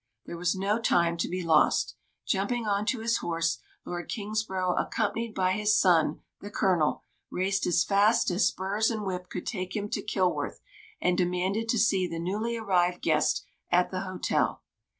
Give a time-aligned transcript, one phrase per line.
[0.25, 1.93] There was no time to be lost.
[2.25, 7.83] Jumping on to his horse, Lord Kingsborough accompanied by his son, the Colonel, raced as
[7.83, 10.59] fast as spurs and whip could take him to Kilworth,
[10.99, 14.63] and demanded to see the newly arrived guest at the hotel.